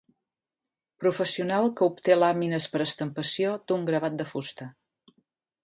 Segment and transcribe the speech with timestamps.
[1.03, 4.69] Professional que obté làmines per estampació d'un gravat de fusta.